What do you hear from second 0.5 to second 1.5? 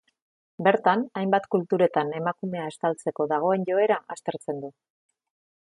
Bertan hainbat